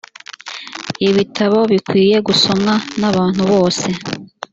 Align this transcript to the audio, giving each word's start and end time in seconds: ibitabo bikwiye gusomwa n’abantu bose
ibitabo 1.09 1.59
bikwiye 1.71 2.17
gusomwa 2.27 2.73
n’abantu 2.99 3.41
bose 3.51 3.87